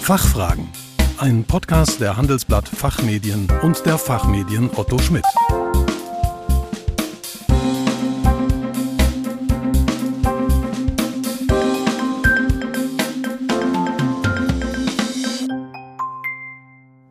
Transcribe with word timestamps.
Fachfragen. 0.00 0.66
Ein 1.18 1.44
Podcast 1.44 2.00
der 2.00 2.16
Handelsblatt 2.16 2.68
Fachmedien 2.68 3.46
und 3.62 3.84
der 3.86 3.96
Fachmedien 3.96 4.68
Otto 4.74 4.98
Schmidt. 4.98 5.24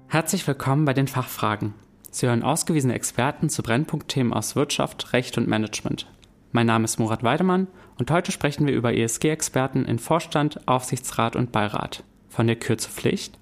Herzlich 0.07 0.45
willkommen 0.45 0.83
bei 0.83 0.93
den 0.93 1.07
Fachfragen. 1.07 1.75
Sie 2.11 2.27
hören 2.27 2.43
ausgewiesene 2.43 2.95
Experten 2.95 3.49
zu 3.49 3.63
Brennpunktthemen 3.63 4.33
aus 4.33 4.57
Wirtschaft, 4.57 5.13
Recht 5.13 5.37
und 5.37 5.47
Management. 5.47 6.07
Mein 6.51 6.65
Name 6.65 6.85
ist 6.85 6.99
Murat 6.99 7.23
Weidemann 7.23 7.67
und 7.97 8.11
heute 8.11 8.33
sprechen 8.33 8.65
wir 8.65 8.73
über 8.73 8.93
ESG-Experten 8.93 9.85
in 9.85 9.99
Vorstand, 9.99 10.67
Aufsichtsrat 10.67 11.37
und 11.37 11.53
Beirat. 11.53 12.03
Von 12.39 12.47
der 12.47 12.55
Kür 12.55 12.77
zur 12.77 12.91
Pflicht. 12.91 13.37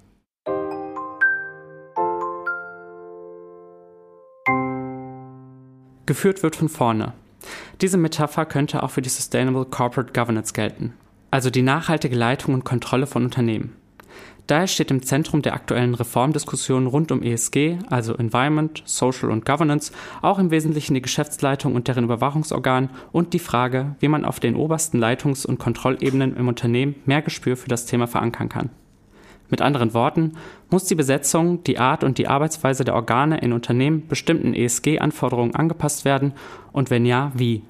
Geführt 6.07 6.41
wird 6.41 6.55
von 6.55 6.67
vorne. 6.67 7.13
Diese 7.79 7.99
Metapher 7.99 8.47
könnte 8.47 8.81
auch 8.81 8.89
für 8.89 9.03
die 9.03 9.09
Sustainable 9.09 9.65
Corporate 9.65 10.13
Governance 10.13 10.51
gelten, 10.51 10.93
also 11.29 11.51
die 11.51 11.61
nachhaltige 11.61 12.15
Leitung 12.15 12.55
und 12.55 12.65
Kontrolle 12.65 13.05
von 13.05 13.23
Unternehmen. 13.23 13.75
Daher 14.47 14.67
steht 14.67 14.91
im 14.91 15.03
Zentrum 15.03 15.41
der 15.41 15.53
aktuellen 15.53 15.93
Reformdiskussion 15.93 16.87
rund 16.87 17.11
um 17.11 17.21
ESG, 17.21 17.79
also 17.89 18.15
Environment, 18.15 18.81
Social 18.85 19.29
und 19.29 19.45
Governance, 19.45 19.91
auch 20.21 20.39
im 20.39 20.51
Wesentlichen 20.51 20.93
die 20.93 21.01
Geschäftsleitung 21.01 21.75
und 21.75 21.89
deren 21.89 22.05
Überwachungsorgan 22.05 22.89
und 23.11 23.33
die 23.33 23.39
Frage, 23.39 23.95
wie 23.99 24.07
man 24.07 24.23
auf 24.23 24.39
den 24.39 24.55
obersten 24.55 24.99
Leitungs- 24.99 25.45
und 25.45 25.59
Kontrollebenen 25.59 26.37
im 26.37 26.47
Unternehmen 26.47 26.95
mehr 27.05 27.21
Gespür 27.21 27.57
für 27.57 27.67
das 27.67 27.85
Thema 27.85 28.07
verankern 28.07 28.47
kann. 28.47 28.69
Mit 29.49 29.61
anderen 29.61 29.93
Worten, 29.93 30.33
muss 30.69 30.85
die 30.85 30.95
Besetzung, 30.95 31.63
die 31.63 31.79
Art 31.79 32.03
und 32.03 32.17
die 32.17 32.27
Arbeitsweise 32.27 32.83
der 32.83 32.95
Organe 32.95 33.39
in 33.39 33.53
Unternehmen 33.53 34.07
bestimmten 34.07 34.53
ESG-Anforderungen 34.53 35.55
angepasst 35.55 36.03
werden 36.03 36.33
und 36.73 36.89
wenn 36.89 37.05
ja, 37.05 37.31
wie? 37.33 37.63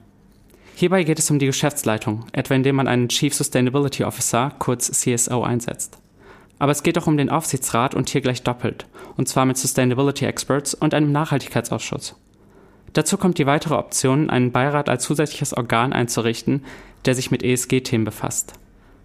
Hierbei 0.75 1.03
geht 1.03 1.19
es 1.19 1.29
um 1.31 1.39
die 1.39 1.45
Geschäftsleitung, 1.45 2.25
etwa 2.33 2.53
indem 2.53 2.75
man 2.75 2.87
einen 2.87 3.09
Chief 3.09 3.33
Sustainability 3.33 4.03
Officer, 4.03 4.51
kurz 4.59 4.91
CSO, 4.91 5.43
einsetzt. 5.43 5.97
Aber 6.59 6.71
es 6.71 6.83
geht 6.83 6.97
auch 6.97 7.07
um 7.07 7.17
den 7.17 7.29
Aufsichtsrat 7.29 7.93
und 7.93 8.09
hier 8.09 8.21
gleich 8.21 8.43
doppelt, 8.43 8.85
und 9.15 9.27
zwar 9.27 9.45
mit 9.45 9.57
Sustainability 9.57 10.25
Experts 10.25 10.73
und 10.73 10.93
einem 10.93 11.11
Nachhaltigkeitsausschuss. 11.11 12.15
Dazu 12.93 13.17
kommt 13.17 13.37
die 13.37 13.45
weitere 13.45 13.75
Option, 13.75 14.29
einen 14.29 14.51
Beirat 14.51 14.89
als 14.89 15.03
zusätzliches 15.03 15.55
Organ 15.55 15.93
einzurichten, 15.93 16.63
der 17.05 17.13
sich 17.13 17.29
mit 17.29 17.43
ESG-Themen 17.43 18.05
befasst. 18.05 18.53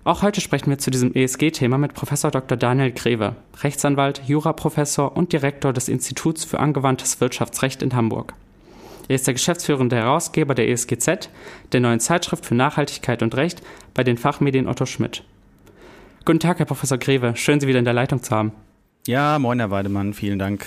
Auch 0.05 0.23
heute 0.23 0.41
sprechen 0.41 0.69
wir 0.69 0.79
zu 0.79 0.91
diesem 0.91 1.15
ESG-Thema 1.15 1.79
mit 1.79 1.95
Professor 1.95 2.33
Dr. 2.33 2.57
Daniel 2.57 2.91
Greve, 2.91 3.37
Rechtsanwalt, 3.63 4.23
Juraprofessor 4.27 5.17
und 5.17 5.33
Direktor 5.33 5.73
des 5.73 5.89
Instituts 5.89 6.45
für 6.45 6.59
angewandtes 6.59 7.21
Wirtschaftsrecht 7.21 7.85
in 7.85 7.95
Hamburg. 7.95 8.35
Er 9.07 9.15
ist 9.15 9.29
der 9.29 9.35
geschäftsführende 9.35 9.95
Herausgeber 9.95 10.57
der 10.57 10.69
ESGZ, 10.69 11.29
der 11.71 11.81
neuen 11.81 12.01
Zeitschrift 12.01 12.45
für 12.45 12.57
Nachhaltigkeit 12.57 13.23
und 13.23 13.37
Recht 13.37 13.63
bei 13.95 14.03
den 14.03 14.19
Fachmedien 14.19 14.67
Otto 14.67 14.87
Schmidt. 14.87 15.23
Guten 16.25 16.41
Tag, 16.41 16.59
Herr 16.59 16.67
Professor 16.67 16.99
Greve. 16.99 17.35
Schön, 17.37 17.61
Sie 17.61 17.69
wieder 17.69 17.79
in 17.79 17.85
der 17.85 17.95
Leitung 17.95 18.25
zu 18.25 18.35
haben. 18.35 18.51
Ja, 19.07 19.39
moin, 19.39 19.61
Herr 19.61 19.71
Weidemann. 19.71 20.15
Vielen 20.15 20.41
Dank. 20.41 20.67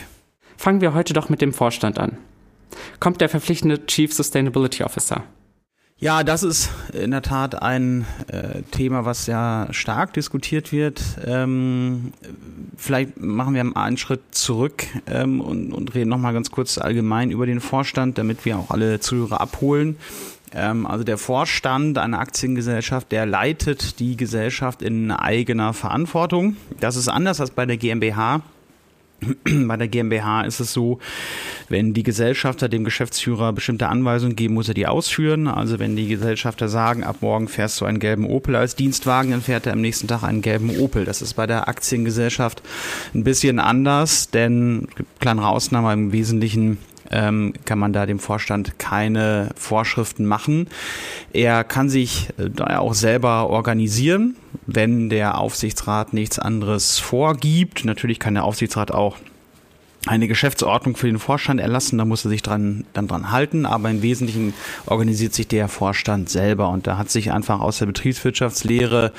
Fangen 0.56 0.80
wir 0.80 0.94
heute 0.94 1.14
doch 1.14 1.28
mit 1.28 1.42
dem 1.42 1.52
Vorstand 1.52 2.00
an. 2.00 2.18
Kommt 3.02 3.20
der 3.20 3.28
verpflichtende 3.28 3.86
Chief 3.86 4.14
Sustainability 4.14 4.84
Officer? 4.84 5.24
Ja, 5.98 6.26
das 6.26 6.44
ist 6.44 6.72
in 6.92 7.12
der 7.12 7.22
Tat 7.22 7.62
ein 7.62 8.06
äh, 8.28 8.64
Thema, 8.72 9.06
was 9.06 9.28
ja 9.28 9.68
stark 9.72 10.12
diskutiert 10.12 10.74
wird. 10.74 11.02
Ähm, 11.26 12.12
vielleicht 12.76 13.18
machen 13.18 13.54
wir 13.54 13.78
einen 13.78 13.96
Schritt 13.96 14.22
zurück 14.32 14.84
ähm, 15.08 15.40
und, 15.40 15.72
und 15.72 15.96
reden 15.96 16.10
nochmal 16.10 16.34
ganz 16.34 16.52
kurz 16.52 16.78
allgemein 16.78 17.32
über 17.32 17.46
den 17.46 17.62
Vorstand, 17.62 18.18
damit 18.18 18.44
wir 18.44 18.60
auch 18.60 18.72
alle 18.72 19.00
Zuhörer 19.00 19.40
abholen. 19.40 19.96
Ähm, 20.54 20.86
also 20.86 21.06
der 21.06 21.18
Vorstand 21.18 21.98
einer 21.98 22.20
Aktiengesellschaft, 22.20 23.14
der 23.14 23.26
leitet 23.26 24.00
die 24.00 24.18
Gesellschaft 24.18 24.82
in 24.82 25.12
eigener 25.12 25.74
Verantwortung. 25.74 26.58
Das 26.82 26.98
ist 26.98 27.08
anders 27.08 27.40
als 27.40 27.52
bei 27.52 27.66
der 27.66 27.78
GmbH. 27.78 28.42
Bei 29.68 29.78
der 29.78 29.88
GmbH 29.88 30.42
ist 30.42 30.60
es 30.60 30.74
so, 30.74 31.00
wenn 31.70 31.94
die 31.94 32.04
Gesellschafter 32.04 32.70
dem 32.70 32.84
Geschäftsführer 32.84 33.54
bestimmte 33.54 33.88
Anweisungen 33.88 34.36
geben, 34.36 34.54
muss 34.54 34.68
er 34.68 34.74
die 34.74 34.88
ausführen. 34.88 35.48
Also 35.48 35.80
wenn 35.80 35.96
die 35.96 36.08
Gesellschafter 36.08 36.70
sagen, 36.70 37.04
ab 37.04 37.18
morgen 37.22 37.48
fährst 37.48 37.80
du 37.82 37.86
einen 37.86 38.00
gelben 38.00 38.26
Opel 38.26 38.56
als 38.56 38.76
Dienstwagen, 38.76 39.32
dann 39.32 39.42
fährt 39.42 39.66
er 39.66 39.74
am 39.74 39.82
nächsten 39.82 40.08
Tag 40.08 40.24
einen 40.24 40.42
gelben 40.42 40.78
Opel. 40.80 41.06
Das 41.06 41.22
ist 41.22 41.34
bei 41.34 41.48
der 41.48 41.68
Aktiengesellschaft 41.68 42.62
ein 43.14 43.24
bisschen 43.24 43.60
anders, 43.60 44.30
denn 44.30 44.88
kleinere 45.20 45.48
Ausnahmen 45.48 46.06
im 46.06 46.12
Wesentlichen 46.12 46.78
ähm, 47.12 47.54
kann 47.66 47.80
man 47.80 47.94
da 47.94 48.06
dem 48.06 48.20
Vorstand 48.20 48.80
keine 48.80 49.50
Vorschriften 49.56 50.26
machen. 50.26 50.68
Er 51.34 51.64
kann 51.64 51.90
sich 51.90 52.30
äh, 52.38 52.62
auch 52.62 52.94
selber 52.94 53.50
organisieren, 53.50 54.36
wenn 54.68 55.10
der 55.10 55.38
Aufsichtsrat 55.38 56.14
nichts 56.14 56.40
anderes 56.40 57.00
vorgibt. 57.00 57.86
Natürlich 57.86 58.20
kann 58.20 58.34
der 58.34 58.44
Aufsichtsrat 58.44 58.92
auch 58.92 59.18
eine 60.08 60.28
Geschäftsordnung 60.28 60.96
für 60.96 61.08
den 61.08 61.20
Vorstand 61.20 61.60
erlassen, 61.60 61.98
da 61.98 62.06
muss 62.06 62.26
er 62.26 62.30
sich 62.30 62.44
dran, 62.44 62.86
dann 62.94 63.08
dran 63.08 63.32
halten, 63.32 63.66
aber 63.66 63.90
im 63.90 64.02
Wesentlichen 64.02 64.54
organisiert 64.86 65.34
sich 65.34 65.48
der 65.48 65.68
Vorstand 65.68 66.30
selber 66.30 66.70
und 66.70 66.86
da 66.86 66.98
hat 66.98 67.10
sich 67.10 67.32
einfach 67.32 67.60
aus 67.60 67.80
der 67.80 67.88
Betriebswirtschaftslehre 67.88 69.12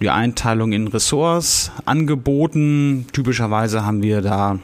die 0.00 0.10
Einteilung 0.10 0.72
in 0.72 0.88
Ressorts 0.88 1.72
angeboten. 1.84 3.06
Typischerweise 3.12 3.84
haben 3.84 4.02
wir 4.02 4.22
da 4.22 4.58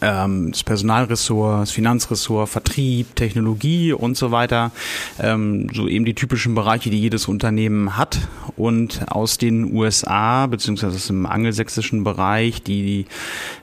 das 0.00 0.64
Personalressort, 0.64 1.62
das 1.62 1.70
Finanzressort, 1.70 2.48
Vertrieb, 2.48 3.14
Technologie 3.14 3.92
und 3.92 4.16
so 4.16 4.30
weiter. 4.30 4.72
Ähm, 5.20 5.68
so 5.72 5.86
eben 5.86 6.04
die 6.04 6.14
typischen 6.14 6.54
Bereiche, 6.54 6.90
die 6.90 7.00
jedes 7.00 7.28
Unternehmen 7.28 7.96
hat. 7.96 8.18
Und 8.56 9.10
aus 9.10 9.38
den 9.38 9.72
USA, 9.72 10.46
beziehungsweise 10.46 10.96
aus 10.96 11.06
dem 11.06 11.26
angelsächsischen 11.26 12.04
Bereich, 12.04 12.62
die, 12.62 12.82
die 12.82 13.06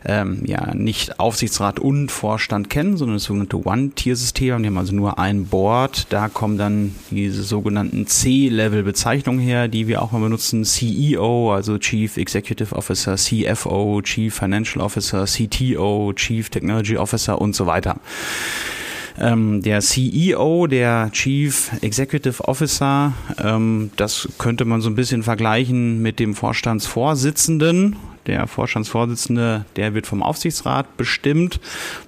ähm, 0.06 0.44
ja 0.46 0.74
nicht 0.74 1.20
Aufsichtsrat 1.20 1.80
und 1.80 2.12
Vorstand 2.12 2.70
kennen, 2.70 2.98
sondern 2.98 3.18
das 3.18 3.24
sogenannte 3.24 3.66
One-Tier-System. 3.66 4.62
Die 4.62 4.68
haben 4.68 4.78
also 4.78 4.94
nur 4.94 5.20
ein 5.20 5.46
Board. 5.46 6.08
Da 6.10 6.30
kommen 6.30 6.58
dann 6.58 6.96
diese 7.12 7.44
sogenannten 7.44 8.08
C-Level-Bezeichnungen 8.08 9.40
her, 9.40 9.68
die 9.68 9.88
wir 9.88 10.02
auch 10.02 10.12
mal 10.12 10.22
benutzen. 10.22 10.64
CEO, 10.64 11.54
also 11.54 11.78
Chief 11.78 12.18
Executive 12.18 12.76
Officer, 12.76 13.16
CFO, 13.16 14.02
Chief 14.04 14.34
Financial 14.34 14.84
Officer, 14.84 15.26
CTO, 15.26 16.09
Chief 16.14 16.50
Technology 16.50 16.98
Officer 16.98 17.40
und 17.40 17.56
so 17.56 17.66
weiter. 17.66 17.98
Ähm, 19.20 19.62
der 19.62 19.82
CEO, 19.82 20.68
der 20.68 21.10
Chief 21.12 21.72
Executive 21.82 22.48
Officer, 22.48 23.14
ähm, 23.44 23.92
das 23.98 24.30
könnte 24.38 24.64
man 24.66 24.82
so 24.82 24.90
ein 24.90 24.96
bisschen 24.96 25.24
vergleichen 25.24 26.02
mit 26.02 26.20
dem 26.20 26.36
Vorstandsvorsitzenden. 26.36 27.98
Der 28.30 28.46
Vorstandsvorsitzende, 28.46 29.66
der 29.76 29.96
wird 29.96 30.06
vom 30.06 30.22
Aufsichtsrat 30.22 30.98
bestimmt. 30.98 31.60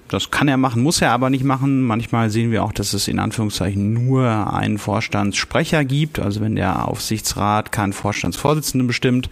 Das 0.06 0.30
kann 0.30 0.46
er 0.46 0.56
machen, 0.56 0.80
muss 0.80 1.02
er 1.02 1.10
aber 1.10 1.30
nicht 1.30 1.42
machen. 1.42 1.82
Manchmal 1.82 2.30
sehen 2.30 2.52
wir 2.52 2.62
auch, 2.62 2.70
dass 2.70 2.92
es 2.92 3.08
in 3.08 3.18
Anführungszeichen 3.18 3.92
nur 3.92 4.54
einen 4.54 4.78
Vorstandssprecher 4.78 5.84
gibt. 5.84 6.20
Also 6.20 6.40
wenn 6.40 6.54
der 6.54 6.86
Aufsichtsrat 6.86 7.72
keinen 7.72 7.92
Vorstandsvorsitzenden 7.92 8.86
bestimmt, 8.86 9.30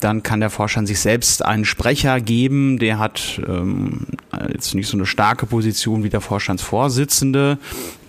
dann 0.00 0.24
kann 0.24 0.40
der 0.40 0.50
Vorstand 0.50 0.88
sich 0.88 0.98
selbst 0.98 1.44
einen 1.44 1.64
Sprecher 1.64 2.20
geben. 2.20 2.80
Der 2.80 2.98
hat 2.98 3.40
ähm, 3.46 4.08
jetzt 4.52 4.74
nicht 4.74 4.88
so 4.88 4.96
eine 4.96 5.06
starke 5.06 5.46
Position 5.46 6.02
wie 6.02 6.10
der 6.10 6.20
Vorstandsvorsitzende, 6.20 7.58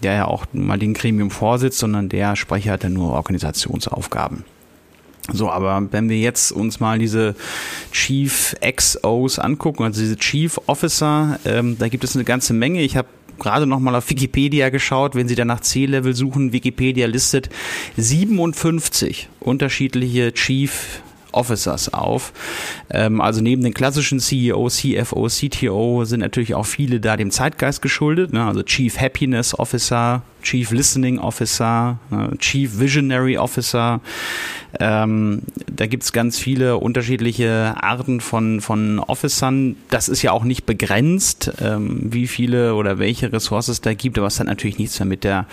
der 0.02 0.14
ja 0.14 0.26
auch 0.26 0.48
mal 0.54 0.80
den 0.80 0.96
Gremium 0.96 1.30
vorsitzt, 1.30 1.78
sondern 1.78 2.10
der 2.10 2.36
Sprecher 2.36 2.72
hat 2.72 2.84
ja 2.84 2.90
nur 2.90 3.12
Organisationsaufgaben. 3.12 4.44
So, 5.34 5.50
aber 5.50 5.86
wenn 5.92 6.10
wir 6.10 6.18
jetzt 6.18 6.52
uns 6.52 6.80
mal 6.80 7.00
diese 7.00 7.36
Chief 7.92 8.56
XOs 8.62 9.40
angucken, 9.40 9.84
also 9.84 10.00
diese 10.00 10.18
Chief 10.18 10.60
Officer, 10.68 11.40
ähm, 11.46 11.78
da 11.78 11.90
gibt 11.90 12.04
es 12.04 12.16
eine 12.16 12.24
ganze 12.24 12.54
Menge. 12.54 12.82
Ich 12.82 12.96
habe 12.96 13.10
gerade 13.38 13.68
noch 13.68 13.80
mal 13.80 13.96
auf 13.96 14.10
Wikipedia 14.10 14.70
geschaut, 14.70 15.16
wenn 15.16 15.28
Sie 15.28 15.36
da 15.36 15.46
nach 15.46 15.60
C-Level 15.60 16.16
suchen, 16.16 16.54
Wikipedia 16.54 17.08
listet 17.08 17.50
57 17.98 19.30
unterschiedliche 19.40 20.34
Chief 20.34 21.02
Officers 21.34 21.94
auf. 21.94 22.34
Ähm, 22.90 23.22
also 23.22 23.42
neben 23.42 23.64
den 23.64 23.74
klassischen 23.74 24.20
CEO, 24.20 24.70
CFO, 24.70 25.28
CTO 25.28 26.06
sind 26.06 26.22
natürlich 26.22 26.56
auch 26.56 26.66
viele 26.66 27.00
da 27.00 27.16
dem 27.18 27.32
Zeitgeist 27.32 27.82
geschuldet. 27.82 28.34
Ne? 28.34 28.46
Also 28.46 28.64
Chief 28.64 29.00
Happiness 29.00 29.58
Officer, 29.58 30.24
Chief 30.48 30.72
Listening 30.72 31.20
Officer, 31.20 32.00
äh, 32.10 32.38
Chief 32.38 32.80
Visionary 32.80 33.38
Officer. 33.38 34.00
Ähm, 34.80 35.42
da 35.70 35.88
gibt's 35.88 36.14
ganz 36.14 36.40
viele 36.40 36.78
unterschiedliche 36.78 37.76
Arten 37.82 38.22
von, 38.22 38.62
von 38.62 39.00
Officern. 39.00 39.76
Das 39.90 40.08
ist 40.08 40.22
ja 40.22 40.32
auch 40.32 40.46
nicht 40.46 40.66
begrenzt, 40.66 41.52
ähm, 41.60 42.14
wie 42.14 42.28
viele 42.28 42.76
oder 42.76 42.98
welche 42.98 43.34
Ressourcen 43.34 43.72
es 43.72 43.82
da 43.82 43.94
gibt, 43.94 44.18
aber 44.18 44.28
es 44.28 44.40
hat 44.40 44.48
natürlich 44.48 44.78
nichts 44.78 44.98
mehr 45.00 45.06
mit 45.06 45.26
der 45.26 45.48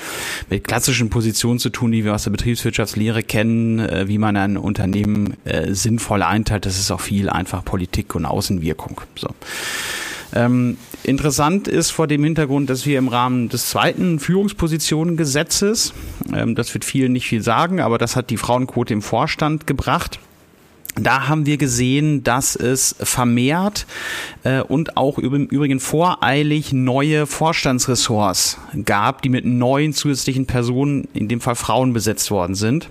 mit 0.48 0.62
klassischen 0.62 1.10
Positionen 1.10 1.58
zu 1.58 1.70
tun, 1.70 1.90
die 1.90 2.04
wir 2.04 2.14
aus 2.14 2.22
der 2.22 2.30
Betriebswirtschaftslehre 2.30 3.24
kennen, 3.24 3.80
äh, 3.80 4.06
wie 4.06 4.18
man 4.18 4.36
ein 4.36 4.56
Unternehmen 4.56 5.36
äh, 5.44 5.74
sinnvoll 5.74 6.22
einteilt. 6.22 6.66
Das 6.66 6.78
ist 6.78 6.92
auch 6.92 7.00
viel 7.00 7.28
einfach 7.28 7.64
Politik 7.64 8.14
und 8.14 8.26
Außenwirkung. 8.26 9.00
So. 9.16 9.28
Ähm, 10.34 10.76
interessant 11.04 11.68
ist 11.68 11.90
vor 11.90 12.06
dem 12.06 12.24
Hintergrund, 12.24 12.70
dass 12.70 12.86
wir 12.86 12.98
im 12.98 13.08
Rahmen 13.08 13.48
des 13.48 13.68
zweiten 13.68 14.18
Führungspositionengesetzes, 14.18 15.92
ähm, 16.34 16.54
das 16.54 16.72
wird 16.74 16.84
vielen 16.84 17.12
nicht 17.12 17.26
viel 17.26 17.42
sagen, 17.42 17.80
aber 17.80 17.98
das 17.98 18.16
hat 18.16 18.30
die 18.30 18.36
Frauenquote 18.36 18.92
im 18.92 19.02
Vorstand 19.02 19.66
gebracht. 19.66 20.18
Da 20.96 21.26
haben 21.26 21.44
wir 21.44 21.56
gesehen, 21.56 22.22
dass 22.22 22.54
es 22.54 22.94
vermehrt 23.00 23.86
äh, 24.44 24.60
und 24.60 24.96
auch 24.96 25.18
im 25.18 25.46
Übrigen 25.46 25.80
voreilig 25.80 26.72
neue 26.72 27.26
Vorstandsressorts 27.26 28.58
gab, 28.84 29.22
die 29.22 29.28
mit 29.28 29.44
neuen 29.44 29.92
zusätzlichen 29.92 30.46
Personen, 30.46 31.08
in 31.12 31.26
dem 31.26 31.40
Fall 31.40 31.56
Frauen, 31.56 31.92
besetzt 31.92 32.30
worden 32.30 32.54
sind 32.54 32.88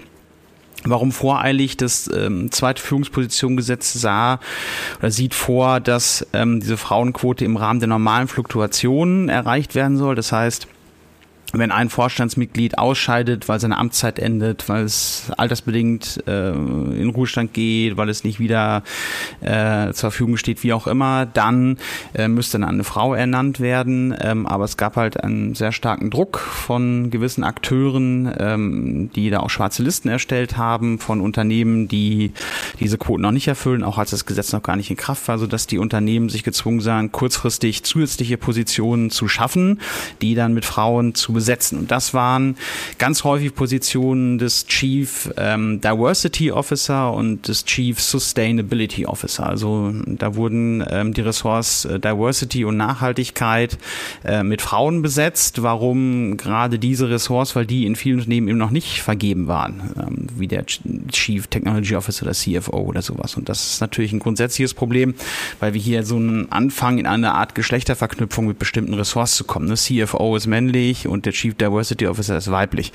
warum 0.86 1.12
voreilig 1.12 1.78
das 1.78 2.10
ähm, 2.14 2.52
zweite 2.52 2.82
Führungspositionengesetz 2.82 3.94
sah 3.94 4.40
oder 5.00 5.12
sieht 5.12 5.34
vor, 5.34 5.80
dass 5.80 6.26
ähm, 6.34 6.60
diese 6.60 6.78
Frauenquote 6.78 7.46
im 7.46 7.58
Rahmen 7.58 7.80
der 7.80 7.90
normalen 7.90 8.28
Fluktuationen 8.28 9.30
erreicht 9.30 9.76
werden 9.76 9.98
soll. 9.98 10.16
Das 10.16 10.32
heißt, 10.32 10.68
wenn 11.54 11.72
ein 11.72 11.90
Vorstandsmitglied 11.90 12.80
ausscheidet, 12.80 13.48
weil 13.48 13.60
seine 13.60 13.78
Amtszeit 13.78 14.18
endet, 14.18 14.68
weil 14.70 14.84
es 14.84 15.32
altersbedingt 15.38 16.24
äh, 16.28 16.50
in 16.50 17.12
Ruhestand 17.16 17.54
geht, 17.54 17.96
weil 17.96 18.10
es 18.10 18.24
nicht 18.24 18.40
wieder 18.40 18.82
äh, 19.42 19.94
zur 19.94 20.10
Verfügung 20.10 20.38
steht, 20.38 20.64
wie 20.64 20.74
auch 20.74 20.88
immer, 20.88 21.28
dann 21.28 21.78
äh, 22.16 22.28
müsste 22.28 22.58
dann 22.58 22.70
eine 22.70 22.84
Frau 22.84 23.14
ernannt 23.14 23.60
werden. 23.60 24.16
Ähm, 24.20 24.48
aber 24.48 24.66
es 24.66 24.78
gab 24.78 24.96
halt 24.96 25.24
einen 25.24 25.54
sehr 25.54 25.72
starken 25.72 26.10
Druck 26.10 26.40
von 26.40 27.12
gewissen 27.12 27.44
Akteuren, 27.44 28.34
ähm, 28.40 29.12
die 29.16 29.30
da 29.30 29.42
auch 29.42 29.52
schwarze 29.52 29.84
Listen 29.84 30.10
erstellt 30.10 30.58
haben, 30.58 30.98
von 30.98 31.22
Unternehmen, 31.22 31.88
die 31.88 32.32
diese 32.80 32.98
Quoten 32.98 33.22
noch 33.22 33.32
nicht 33.32 33.48
erfüllen, 33.48 33.84
auch 33.84 34.00
als 34.00 34.10
das 34.10 34.26
Gesetz 34.26 34.54
noch 34.54 34.64
gar 34.64 34.76
nicht 34.76 34.90
in 34.90 34.98
Kraft 34.98 35.28
war, 35.28 35.38
sodass 35.38 35.68
die 35.68 35.78
Unternehmen 35.78 36.30
sich 36.30 36.44
gezwungen 36.44 36.82
sahen, 36.82 37.12
kurzfristig 37.12 37.84
zusätzliche 37.84 38.38
Positionen 38.38 39.12
zu 39.12 39.28
schaffen, 39.28 39.80
die 40.24 40.34
dann 40.34 40.56
mit 40.56 40.66
Frauen 40.66 41.14
zu 41.14 41.43
besetzen. 41.44 41.78
Und 41.78 41.92
das 41.92 42.14
waren 42.14 42.56
ganz 43.00 43.26
häufig 43.26 43.54
Positionen 43.54 44.38
des 44.38 44.66
Chief 44.66 45.30
ähm, 45.36 45.82
Diversity 45.82 46.54
Officer 46.54 47.12
und 47.12 47.50
des 47.50 47.66
Chief 47.66 48.00
Sustainability 48.00 49.06
Officer. 49.06 49.46
Also 49.46 49.92
da 50.06 50.36
wurden 50.36 50.86
ähm, 50.90 51.14
die 51.14 51.20
Ressorts 51.20 51.84
äh, 51.84 52.00
Diversity 52.00 52.64
und 52.64 52.78
Nachhaltigkeit 52.78 53.78
äh, 54.24 54.44
mit 54.44 54.62
Frauen 54.62 55.02
besetzt. 55.02 55.64
Warum 55.64 56.38
gerade 56.38 56.80
diese 56.80 57.10
Ressorts? 57.10 57.58
Weil 57.58 57.66
die 57.66 57.86
in 57.86 57.98
vielen 57.98 58.20
Unternehmen 58.20 58.48
eben 58.48 58.58
noch 58.58 58.72
nicht 58.72 59.02
vergeben 59.02 59.48
waren, 59.48 59.92
ähm, 60.00 60.28
wie 60.38 60.48
der 60.48 60.66
Chief 61.12 61.48
Technology 61.48 61.98
Officer 61.98 62.24
oder 62.24 62.34
CFO 62.34 62.78
oder 62.78 63.02
sowas. 63.02 63.36
Und 63.36 63.50
das 63.50 63.74
ist 63.74 63.82
natürlich 63.82 64.14
ein 64.14 64.20
grundsätzliches 64.20 64.74
Problem, 64.74 65.14
weil 65.60 65.74
wir 65.74 65.82
hier 65.82 66.06
so 66.06 66.16
einen 66.16 66.50
Anfang 66.54 67.00
in 67.00 67.06
eine 67.06 67.34
Art 67.34 67.54
Geschlechterverknüpfung 67.54 68.48
mit 68.48 68.60
bestimmten 68.60 68.94
Ressorts 68.94 69.36
zu 69.36 69.44
kommen. 69.44 69.68
Ne? 69.68 69.76
CFO 69.76 70.38
ist 70.38 70.48
männlich 70.48 71.06
und 71.06 71.26
der 71.26 71.33
Chief 71.34 71.54
Diversity 71.56 72.08
Officer 72.08 72.38
ist 72.38 72.50
weiblich. 72.52 72.92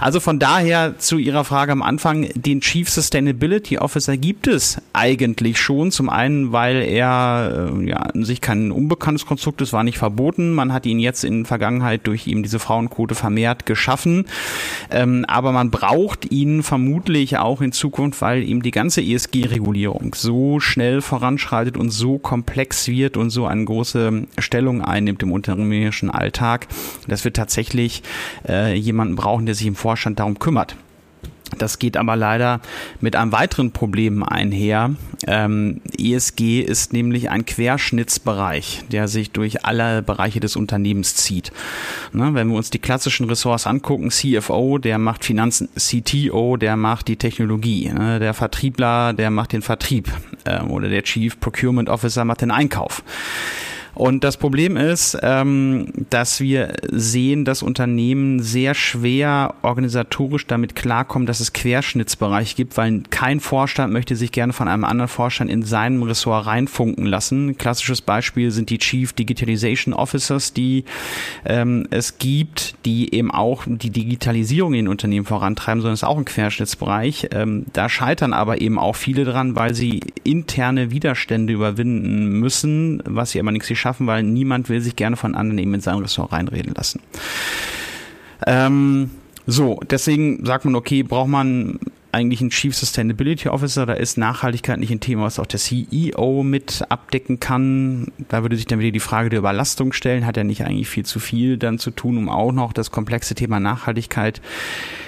Also 0.00 0.20
von 0.20 0.38
daher 0.38 0.98
zu 0.98 1.18
Ihrer 1.18 1.44
Frage 1.44 1.72
am 1.72 1.82
Anfang, 1.82 2.28
den 2.34 2.60
Chief 2.60 2.88
Sustainability 2.88 3.78
Officer 3.78 4.16
gibt 4.16 4.46
es 4.46 4.80
eigentlich 4.92 5.58
schon. 5.58 5.90
Zum 5.90 6.10
einen, 6.10 6.52
weil 6.52 6.82
er 6.82 7.70
äh, 7.72 7.88
ja 7.88 7.96
an 7.96 8.24
sich 8.24 8.40
kein 8.40 8.72
unbekanntes 8.72 9.26
Konstrukt 9.26 9.60
ist, 9.60 9.72
war 9.72 9.84
nicht 9.84 9.98
verboten. 9.98 10.52
Man 10.52 10.72
hat 10.72 10.86
ihn 10.86 10.98
jetzt 10.98 11.24
in 11.24 11.46
Vergangenheit 11.46 12.06
durch 12.06 12.26
ihm 12.26 12.42
diese 12.42 12.58
Frauenquote 12.58 13.14
vermehrt 13.14 13.66
geschaffen. 13.66 14.26
Ähm, 14.90 15.24
aber 15.28 15.52
man 15.52 15.70
braucht 15.70 16.30
ihn 16.30 16.62
vermutlich 16.62 17.38
auch 17.38 17.60
in 17.60 17.72
Zukunft, 17.72 18.20
weil 18.20 18.42
ihm 18.42 18.62
die 18.62 18.70
ganze 18.70 19.02
ESG-Regulierung 19.02 20.14
so 20.14 20.60
schnell 20.60 21.00
voranschreitet 21.00 21.76
und 21.76 21.90
so 21.90 22.18
komplex 22.18 22.88
wird 22.88 23.16
und 23.16 23.30
so 23.30 23.46
eine 23.46 23.64
große 23.64 24.26
Stellung 24.38 24.82
einnimmt 24.82 25.22
im 25.22 25.32
unternehmerischen 25.32 26.10
Alltag, 26.10 26.66
dass 27.06 27.24
wir 27.24 27.32
tatsächlich 27.32 27.57
tatsächlich 27.58 28.02
äh, 28.48 28.74
jemanden 28.74 29.16
brauchen, 29.16 29.46
der 29.46 29.54
sich 29.56 29.66
im 29.66 29.74
Vorstand 29.74 30.20
darum 30.20 30.38
kümmert. 30.38 30.76
Das 31.56 31.78
geht 31.78 31.96
aber 31.96 32.14
leider 32.14 32.60
mit 33.00 33.16
einem 33.16 33.32
weiteren 33.32 33.72
Problem 33.72 34.22
einher. 34.22 34.90
Ähm, 35.26 35.80
ESG 35.98 36.60
ist 36.60 36.92
nämlich 36.92 37.30
ein 37.30 37.46
Querschnittsbereich, 37.46 38.84
der 38.92 39.08
sich 39.08 39.32
durch 39.32 39.64
alle 39.64 40.02
Bereiche 40.02 40.40
des 40.40 40.56
Unternehmens 40.56 41.16
zieht. 41.16 41.50
Ne, 42.12 42.34
wenn 42.34 42.48
wir 42.48 42.56
uns 42.56 42.70
die 42.70 42.78
klassischen 42.78 43.26
Ressorts 43.28 43.66
angucken, 43.66 44.10
CFO, 44.10 44.78
der 44.78 44.98
macht 44.98 45.24
Finanzen, 45.24 45.68
CTO, 45.74 46.58
der 46.58 46.76
macht 46.76 47.08
die 47.08 47.16
Technologie, 47.16 47.88
ne, 47.88 48.20
der 48.20 48.34
Vertriebler, 48.34 49.14
der 49.14 49.30
macht 49.30 49.52
den 49.52 49.62
Vertrieb 49.62 50.12
äh, 50.44 50.60
oder 50.60 50.88
der 50.90 51.02
Chief 51.02 51.40
Procurement 51.40 51.88
Officer 51.88 52.24
macht 52.24 52.42
den 52.42 52.50
Einkauf. 52.50 53.02
Und 53.98 54.22
das 54.22 54.36
Problem 54.36 54.76
ist, 54.76 55.18
ähm, 55.22 55.88
dass 56.08 56.38
wir 56.38 56.74
sehen, 56.88 57.44
dass 57.44 57.64
Unternehmen 57.64 58.40
sehr 58.40 58.74
schwer 58.74 59.56
organisatorisch 59.62 60.46
damit 60.46 60.76
klarkommen, 60.76 61.26
dass 61.26 61.40
es 61.40 61.52
Querschnittsbereich 61.52 62.54
gibt, 62.54 62.76
weil 62.76 63.02
kein 63.10 63.40
Vorstand 63.40 63.92
möchte 63.92 64.14
sich 64.14 64.30
gerne 64.30 64.52
von 64.52 64.68
einem 64.68 64.84
anderen 64.84 65.08
Vorstand 65.08 65.50
in 65.50 65.64
seinem 65.64 66.04
Ressort 66.04 66.46
reinfunken 66.46 67.06
lassen. 67.06 67.58
Klassisches 67.58 68.00
Beispiel 68.00 68.52
sind 68.52 68.70
die 68.70 68.78
Chief 68.78 69.12
Digitalization 69.12 69.92
Officers, 69.92 70.52
die 70.52 70.84
ähm, 71.44 71.88
es 71.90 72.18
gibt, 72.18 72.76
die 72.84 73.12
eben 73.12 73.32
auch 73.32 73.64
die 73.66 73.90
Digitalisierung 73.90 74.74
in 74.74 74.86
Unternehmen 74.86 75.26
vorantreiben, 75.26 75.80
sondern 75.80 75.94
es 75.94 76.02
ist 76.02 76.08
auch 76.08 76.18
ein 76.18 76.24
Querschnittsbereich. 76.24 77.30
Ähm, 77.32 77.66
da 77.72 77.88
scheitern 77.88 78.32
aber 78.32 78.60
eben 78.60 78.78
auch 78.78 78.94
viele 78.94 79.24
dran, 79.24 79.56
weil 79.56 79.74
sie 79.74 80.02
interne 80.22 80.92
Widerstände 80.92 81.52
überwinden 81.52 82.38
müssen, 82.38 83.02
was 83.04 83.32
sie 83.32 83.40
aber 83.40 83.50
nichts 83.50 83.66
schaffen, 83.88 84.06
weil 84.06 84.22
niemand 84.22 84.68
will 84.68 84.80
sich 84.80 84.96
gerne 84.96 85.16
von 85.16 85.34
anderen 85.34 85.58
eben 85.58 85.74
in 85.74 85.80
sein 85.80 85.98
Ressort 85.98 86.32
reinreden 86.32 86.74
lassen. 86.74 87.00
Ähm, 88.46 89.10
so, 89.46 89.80
deswegen 89.88 90.44
sagt 90.44 90.66
man, 90.66 90.74
okay, 90.74 91.02
braucht 91.02 91.28
man 91.28 91.78
eigentlich 92.12 92.40
einen 92.40 92.50
Chief 92.50 92.74
Sustainability 92.74 93.48
Officer, 93.48 93.84
da 93.84 93.92
ist 93.92 94.16
Nachhaltigkeit 94.16 94.78
nicht 94.78 94.90
ein 94.90 95.00
Thema, 95.00 95.24
was 95.24 95.38
auch 95.38 95.46
der 95.46 95.60
CEO 95.60 96.42
mit 96.42 96.84
abdecken 96.88 97.38
kann. 97.38 98.12
Da 98.28 98.42
würde 98.42 98.56
sich 98.56 98.66
dann 98.66 98.78
wieder 98.78 98.92
die 98.92 99.00
Frage 99.00 99.28
der 99.28 99.40
Überlastung 99.40 99.92
stellen, 99.92 100.24
hat 100.24 100.36
er 100.36 100.44
nicht 100.44 100.64
eigentlich 100.64 100.88
viel 100.88 101.04
zu 101.04 101.20
viel 101.20 101.58
dann 101.58 101.78
zu 101.78 101.90
tun, 101.90 102.16
um 102.16 102.28
auch 102.28 102.52
noch 102.52 102.72
das 102.72 102.90
komplexe 102.90 103.34
Thema 103.34 103.60
Nachhaltigkeit 103.60 104.40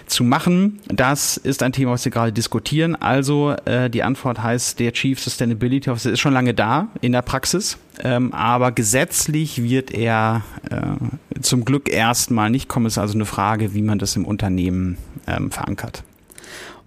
zu 0.06 0.24
machen. 0.24 0.80
Das 0.88 1.36
ist 1.36 1.62
ein 1.62 1.72
Thema, 1.72 1.92
was 1.92 2.04
wir 2.04 2.12
gerade 2.12 2.32
diskutieren. 2.32 2.96
Also 2.96 3.54
äh, 3.64 3.88
die 3.88 4.02
Antwort 4.02 4.42
heißt, 4.42 4.78
der 4.78 4.92
Chief 4.92 5.18
Sustainability 5.18 5.88
Officer 5.88 6.10
ist 6.10 6.20
schon 6.20 6.34
lange 6.34 6.52
da 6.52 6.88
in 7.00 7.12
der 7.12 7.22
Praxis, 7.22 7.78
ähm, 8.02 8.34
aber 8.34 8.72
gesetzlich 8.72 9.62
wird 9.62 9.92
er 9.92 10.42
äh, 10.70 11.40
zum 11.40 11.64
Glück 11.64 11.88
erstmal 11.88 12.50
nicht 12.50 12.68
kommen. 12.68 12.86
Es 12.86 12.94
ist 12.94 12.98
also 12.98 13.14
eine 13.14 13.24
Frage, 13.24 13.72
wie 13.72 13.82
man 13.82 13.98
das 13.98 14.16
im 14.16 14.24
Unternehmen 14.24 14.98
ähm, 15.26 15.50
verankert. 15.50 16.02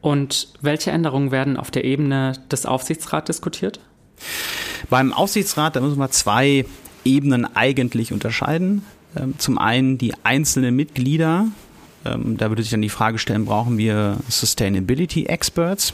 Und 0.03 0.49
welche 0.59 0.91
Änderungen 0.91 1.31
werden 1.31 1.55
auf 1.55 1.71
der 1.71 1.85
Ebene 1.85 2.33
des 2.51 2.65
Aufsichtsrats 2.65 3.27
diskutiert? 3.27 3.79
Beim 4.89 5.13
Aufsichtsrat, 5.13 5.77
da 5.77 5.79
müssen 5.79 5.97
wir 5.97 6.11
zwei 6.11 6.65
Ebenen 7.05 7.45
eigentlich 7.55 8.11
unterscheiden. 8.11 8.83
Ähm, 9.15 9.39
zum 9.39 9.57
einen 9.57 9.97
die 9.97 10.13
einzelnen 10.23 10.75
Mitglieder. 10.75 11.47
Ähm, 12.03 12.35
da 12.35 12.49
würde 12.49 12.63
sich 12.63 12.71
dann 12.71 12.81
die 12.81 12.89
Frage 12.89 13.17
stellen, 13.17 13.45
brauchen 13.45 13.77
wir 13.77 14.17
Sustainability 14.27 15.27
Experts? 15.27 15.93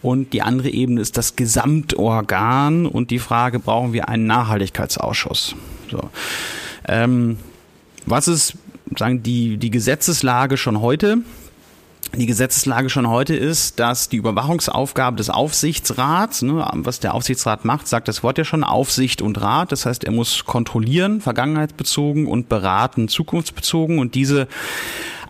Und 0.00 0.32
die 0.32 0.40
andere 0.40 0.70
Ebene 0.70 1.02
ist 1.02 1.18
das 1.18 1.36
Gesamtorgan 1.36 2.86
und 2.86 3.10
die 3.10 3.18
Frage, 3.18 3.58
brauchen 3.58 3.92
wir 3.92 4.08
einen 4.08 4.26
Nachhaltigkeitsausschuss? 4.26 5.54
So. 5.90 6.08
Ähm, 6.88 7.36
was 8.06 8.28
ist 8.28 8.54
sagen 8.98 9.22
die, 9.22 9.58
die 9.58 9.70
Gesetzeslage 9.70 10.56
schon 10.56 10.80
heute? 10.80 11.18
Die 12.14 12.26
Gesetzeslage 12.26 12.90
schon 12.90 13.08
heute 13.08 13.34
ist, 13.34 13.80
dass 13.80 14.08
die 14.08 14.16
Überwachungsaufgabe 14.16 15.16
des 15.16 15.30
Aufsichtsrats, 15.30 16.42
ne, 16.42 16.68
was 16.74 17.00
der 17.00 17.14
Aufsichtsrat 17.14 17.64
macht, 17.64 17.88
sagt 17.88 18.08
das 18.08 18.22
Wort 18.22 18.38
ja 18.38 18.44
schon, 18.44 18.64
Aufsicht 18.64 19.22
und 19.22 19.40
Rat. 19.40 19.72
Das 19.72 19.86
heißt, 19.86 20.04
er 20.04 20.12
muss 20.12 20.44
kontrollieren, 20.44 21.20
vergangenheitsbezogen 21.20 22.26
und 22.26 22.48
beraten, 22.48 23.08
zukunftsbezogen. 23.08 23.98
Und 23.98 24.14
diese 24.14 24.46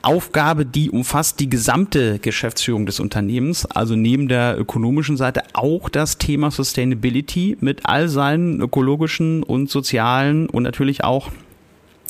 Aufgabe, 0.02 0.66
die 0.66 0.90
umfasst 0.90 1.38
die 1.38 1.48
gesamte 1.48 2.18
Geschäftsführung 2.18 2.86
des 2.86 2.98
Unternehmens, 2.98 3.64
also 3.66 3.94
neben 3.94 4.26
der 4.26 4.58
ökonomischen 4.58 5.16
Seite 5.16 5.42
auch 5.52 5.88
das 5.88 6.18
Thema 6.18 6.50
Sustainability 6.50 7.56
mit 7.60 7.82
all 7.84 8.08
seinen 8.08 8.60
ökologischen 8.60 9.44
und 9.44 9.70
sozialen 9.70 10.48
und 10.48 10.64
natürlich 10.64 11.04
auch 11.04 11.30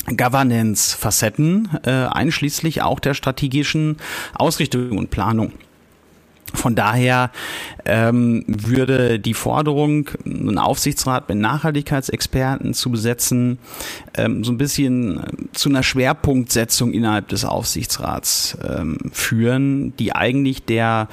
Governance-Facetten, 0.07 1.69
äh, 1.85 1.91
einschließlich 1.91 2.83
auch 2.83 3.01
der 3.01 3.15
strategischen 3.15 3.97
Ausrichtung 4.35 4.99
und 4.99 5.11
Planung. 5.11 5.53
Von 6.55 6.75
daher 6.75 7.31
ähm, 7.85 8.45
würde 8.47 9.19
die 9.19 9.35
Forderung, 9.35 10.11
einen 10.25 10.59
Aufsichtsrat 10.59 11.29
mit 11.29 11.39
Nachhaltigkeitsexperten 11.39 12.75
zu 12.75 12.91
besetzen, 12.91 13.59
ähm, 14.15 14.45
so 14.45 14.53
ein 14.53 14.59
bisschen 14.59 15.19
äh, 15.19 15.27
zu 15.53 15.71
einer 15.71 15.83
Schwerpunktsetzung 15.83 16.93
innerhalb 16.93 17.29
des 17.29 17.45
Aufsichtsrats 17.45 18.59
ähm, 18.69 18.99
führen, 19.13 19.97
die 19.97 20.15
eigentlich 20.15 20.65
der 20.65 21.09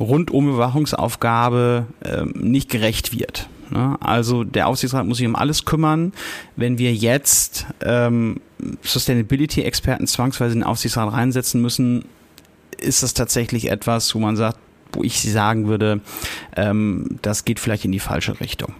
Rundumüberwachungsaufgabe 0.00 1.86
ähm, 2.04 2.32
nicht 2.36 2.70
gerecht 2.70 3.18
wird. 3.18 3.48
Ne? 3.70 3.96
Also 4.00 4.44
der 4.44 4.68
Aufsichtsrat 4.68 5.06
muss 5.06 5.18
sich 5.18 5.26
um 5.26 5.36
alles 5.36 5.64
kümmern. 5.64 6.12
Wenn 6.56 6.78
wir 6.78 6.94
jetzt 6.94 7.66
ähm, 7.82 8.40
Sustainability-Experten 8.82 10.06
zwangsweise 10.06 10.54
in 10.54 10.60
den 10.60 10.66
Aufsichtsrat 10.66 11.12
reinsetzen 11.12 11.60
müssen, 11.60 12.04
ist 12.78 13.02
das 13.02 13.14
tatsächlich 13.14 13.70
etwas, 13.70 14.14
wo 14.14 14.18
man 14.18 14.36
sagt, 14.36 14.58
wo 14.92 15.02
ich 15.02 15.20
sagen 15.20 15.66
würde, 15.66 16.00
ähm, 16.56 17.18
das 17.22 17.44
geht 17.44 17.60
vielleicht 17.60 17.84
in 17.84 17.92
die 17.92 17.98
falsche 17.98 18.40
Richtung. 18.40 18.74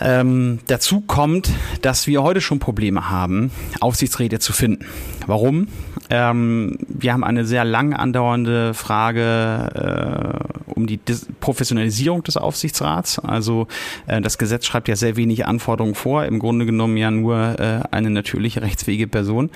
Ähm, 0.00 0.58
dazu 0.66 1.00
kommt, 1.00 1.50
dass 1.82 2.06
wir 2.06 2.22
heute 2.22 2.40
schon 2.40 2.58
Probleme 2.58 3.10
haben, 3.10 3.50
Aufsichtsräte 3.80 4.38
zu 4.38 4.52
finden. 4.52 4.84
Warum? 5.26 5.68
Ähm, 6.10 6.76
wir 6.88 7.12
haben 7.12 7.24
eine 7.24 7.44
sehr 7.44 7.64
lang 7.64 7.94
andauernde 7.94 8.74
Frage 8.74 10.44
äh, 10.66 10.70
um 10.70 10.86
die 10.86 10.98
Dis 10.98 11.26
Professionalisierung 11.40 12.22
des 12.22 12.36
Aufsichtsrats. 12.36 13.18
Also 13.18 13.68
äh, 14.06 14.20
das 14.20 14.38
Gesetz 14.38 14.66
schreibt 14.66 14.88
ja 14.88 14.96
sehr 14.96 15.16
wenig 15.16 15.46
Anforderungen 15.46 15.94
vor, 15.94 16.24
im 16.24 16.38
Grunde 16.38 16.66
genommen 16.66 16.96
ja 16.96 17.10
nur 17.10 17.58
äh, 17.58 17.80
eine 17.90 18.10
natürliche 18.10 18.62
rechtsfähige 18.62 19.06
Person. 19.06 19.50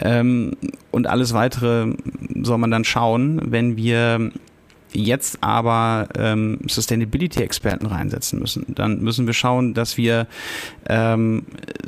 Ähm, 0.00 0.56
und 0.90 1.06
alles 1.06 1.32
weitere 1.32 1.94
soll 2.42 2.58
man 2.58 2.70
dann 2.70 2.84
schauen, 2.84 3.40
wenn 3.44 3.76
wir 3.76 4.30
jetzt 4.92 5.42
aber 5.42 6.08
ähm, 6.16 6.58
Sustainability-Experten 6.66 7.86
reinsetzen 7.86 8.38
müssen, 8.38 8.64
dann 8.68 9.00
müssen 9.00 9.26
wir 9.26 9.34
schauen, 9.34 9.74
dass 9.74 9.96
wir 9.96 10.26
ähm, 10.88 11.44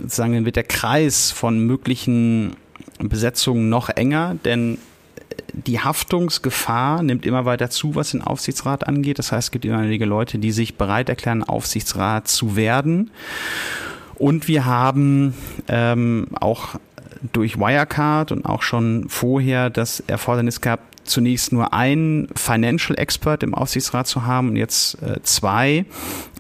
sagen, 0.07 0.35
dann 0.35 0.45
wird 0.45 0.57
der 0.57 0.65
Kreis 0.65 1.31
von 1.31 1.61
möglichen 1.61 2.57
Besetzungen 2.99 3.69
noch 3.69 3.89
enger, 3.89 4.37
denn 4.45 4.79
die 5.53 5.81
Haftungsgefahr 5.81 7.03
nimmt 7.03 7.27
immer 7.27 7.45
weiter 7.45 7.71
zu, 7.71 7.95
was 7.95 8.11
den 8.11 8.23
Aufsichtsrat 8.23 8.87
angeht. 8.87 9.19
Das 9.19 9.33
heißt, 9.33 9.49
es 9.49 9.51
gibt 9.51 9.65
immer 9.65 9.79
einige 9.79 10.05
Leute, 10.05 10.39
die 10.39 10.53
sich 10.53 10.77
bereit 10.77 11.09
erklären, 11.09 11.43
Aufsichtsrat 11.43 12.29
zu 12.29 12.57
werden. 12.57 13.11
Und 14.17 14.49
wir 14.49 14.67
haben 14.67 15.35
ähm, 15.69 16.29
auch 16.39 16.77
durch 17.33 17.59
Wirecard 17.59 18.33
und 18.33 18.47
auch 18.47 18.63
schon 18.63 19.07
vorher 19.09 19.71
das 19.71 20.01
Erfordernis 20.01 20.61
gehabt, 20.61 20.90
zunächst 21.05 21.53
nur 21.53 21.73
einen 21.73 22.29
Financial 22.35 22.99
Expert 22.99 23.43
im 23.43 23.55
Aufsichtsrat 23.55 24.07
zu 24.07 24.25
haben 24.25 24.51
und 24.51 24.57
jetzt 24.57 25.03
äh, 25.03 25.21
zwei, 25.23 25.85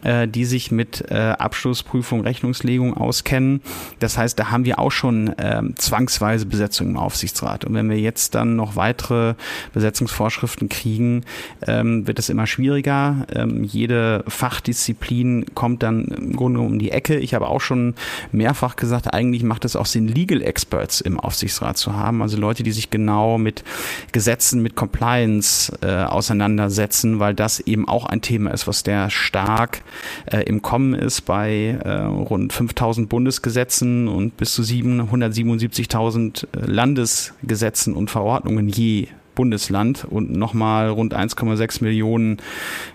äh, 0.02 0.26
die 0.26 0.44
sich 0.44 0.70
mit 0.70 1.04
äh, 1.10 1.14
Abschlussprüfung, 1.14 2.22
Rechnungslegung 2.22 2.94
auskennen. 2.94 3.60
Das 3.98 4.16
heißt, 4.16 4.38
da 4.38 4.50
haben 4.50 4.64
wir 4.64 4.78
auch 4.78 4.90
schon 4.90 5.34
ähm, 5.38 5.74
zwangsweise 5.76 6.46
Besetzung 6.46 6.88
im 6.88 6.96
Aufsichtsrat. 6.96 7.64
Und 7.64 7.74
wenn 7.74 7.90
wir 7.90 7.98
jetzt 7.98 8.34
dann 8.34 8.56
noch 8.56 8.76
weitere 8.76 9.34
Besetzungsvorschriften 9.72 10.68
kriegen, 10.68 11.24
ähm, 11.66 12.06
wird 12.06 12.18
es 12.18 12.28
immer 12.28 12.46
schwieriger. 12.46 13.26
Ähm, 13.34 13.64
jede 13.64 14.24
Fachdisziplin 14.26 15.46
kommt 15.54 15.82
dann 15.82 16.04
im 16.04 16.36
Grunde 16.36 16.60
um 16.60 16.78
die 16.78 16.90
Ecke. 16.90 17.18
Ich 17.18 17.34
habe 17.34 17.48
auch 17.48 17.60
schon 17.60 17.94
mehrfach 18.32 18.76
gesagt, 18.76 19.12
eigentlich 19.12 19.42
macht 19.42 19.64
es 19.64 19.76
auch 19.76 19.86
Sinn, 19.86 20.08
Legal 20.08 20.42
Experts 20.42 21.00
im 21.00 21.20
Aufsichtsrat 21.20 21.76
zu 21.76 21.94
haben. 21.94 22.22
Also 22.22 22.36
Leute, 22.36 22.62
die 22.62 22.72
sich 22.72 22.90
genau 22.90 23.38
mit 23.38 23.64
Gesetzen, 24.12 24.62
mit 24.62 24.76
Compliance 24.76 25.72
äh, 25.82 26.04
auseinandersetzen, 26.04 27.20
weil 27.20 27.34
das 27.34 27.60
eben 27.60 27.88
auch 27.88 28.06
ein 28.06 28.22
Thema 28.22 28.50
ist, 28.52 28.66
was 28.66 28.82
der 28.82 29.10
stark 29.10 29.82
äh, 30.26 30.42
im 30.44 30.62
Kommen 30.62 30.94
ist 30.94 31.22
bei 31.22 31.78
äh, 31.84 31.90
rund 31.90 32.52
5000 32.52 33.08
Bundesgesetzen 33.08 34.08
und 34.08 34.36
bis 34.36 34.54
zu 34.54 34.62
777.000 34.62 36.44
äh, 36.44 36.66
Landesgesetzen 36.66 37.94
und 37.94 38.10
Verordnungen 38.10 38.68
je 38.68 39.08
Bundesland 39.34 40.04
und 40.04 40.32
nochmal 40.32 40.90
rund 40.90 41.16
1,6 41.16 41.82
Millionen 41.82 42.38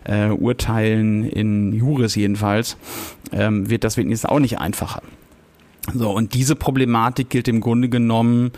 äh, 0.03 0.27
Urteilen 0.27 1.23
in 1.23 1.73
Juris 1.73 2.15
jedenfalls, 2.15 2.77
ähm, 3.31 3.69
wird 3.69 3.83
das 3.83 3.97
wenigstens 3.97 4.29
auch 4.29 4.39
nicht 4.39 4.59
einfacher. 4.59 5.01
So, 5.93 6.11
und 6.11 6.33
diese 6.33 6.55
Problematik 6.55 7.29
gilt 7.29 7.47
im 7.47 7.61
Grunde 7.61 7.89
genommen 7.89 8.51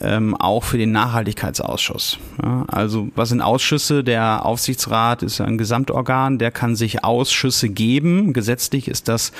ähm, 0.00 0.34
auch 0.34 0.64
für 0.64 0.78
den 0.78 0.92
Nachhaltigkeitsausschuss. 0.92 2.18
Ja, 2.42 2.64
also 2.68 3.08
was 3.14 3.28
sind 3.28 3.42
Ausschüsse? 3.42 4.02
Der 4.02 4.46
Aufsichtsrat 4.46 5.22
ist 5.22 5.40
ein 5.40 5.58
Gesamtorgan, 5.58 6.38
der 6.38 6.50
kann 6.50 6.74
sich 6.74 7.04
Ausschüsse 7.04 7.68
geben. 7.68 8.32
Gesetzlich 8.32 8.88
ist 8.88 9.08
das 9.08 9.32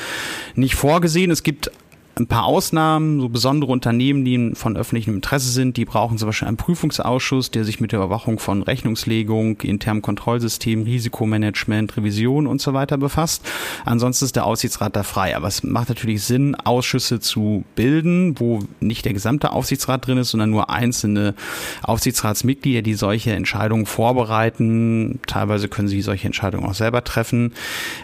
nicht 0.55 0.75
vorgesehen. 0.75 1.31
Es 1.31 1.43
gibt 1.43 1.71
ein 2.17 2.27
paar 2.27 2.45
Ausnahmen, 2.45 3.21
so 3.21 3.29
besondere 3.29 3.73
Unternehmen, 3.73 4.25
die 4.25 4.55
von 4.55 4.77
öffentlichem 4.77 5.15
Interesse 5.15 5.51
sind, 5.51 5.77
die 5.77 5.85
brauchen 5.85 6.19
zum 6.19 6.29
Beispiel 6.29 6.49
einen 6.49 6.59
Prüfungsausschuss, 6.59 7.51
der 7.51 7.65
sich 7.65 7.81
mit 7.81 7.93
der 7.93 8.01
Überwachung 8.01 8.39
von 8.39 8.63
Rechnungslegung, 8.63 9.61
internem 9.63 10.03
Kontrollsystem, 10.03 10.83
Risikomanagement, 10.83 11.97
Revision 11.97 12.47
und 12.47 12.61
so 12.61 12.75
weiter 12.75 12.99
befasst. 12.99 13.43
Ansonsten 13.85 14.27
ist 14.27 14.37
der 14.37 14.45
Aufsichtsrat 14.45 14.95
da 14.95 15.03
frei. 15.03 15.37
Aber 15.37 15.49
es 15.49 15.63
macht 15.63 15.89
natürlich 15.89 16.23
Sinn, 16.23 16.55
Ausschüsse 16.55 17.21
zu 17.21 17.65
bilden, 17.77 18.39
wo 18.39 18.61
nicht 18.81 19.05
der 19.07 19.15
gesamte 19.15 19.53
Aufsichtsrat 19.53 20.07
drin 20.07 20.19
ist, 20.19 20.31
sondern 20.31 20.51
nur 20.51 20.69
einzelne 20.69 21.35
Aufsichtsratsmitglieder, 21.83 22.83
die 22.83 22.95
solche 22.95 23.33
Entscheidungen 23.33 23.87
vorbereiten. 23.87 25.21
Teilweise 25.27 25.69
können 25.69 25.89
sie 25.89 26.03
solche 26.03 26.27
Entscheidungen 26.27 26.67
auch 26.67 26.75
selber 26.75 27.05
treffen. 27.05 27.55